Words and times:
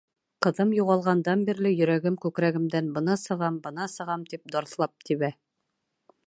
Ҡыҙым 0.43 0.69
юғалғандан 0.77 1.43
бирле, 1.49 1.71
йөрәгем 1.75 2.17
күкрәгемдән 2.23 2.89
бына 2.97 3.19
сығам, 3.25 3.61
бына 3.69 3.87
сығам 3.99 4.25
тип, 4.33 4.45
дарҫлап 4.57 4.97
тибә. 5.11 5.33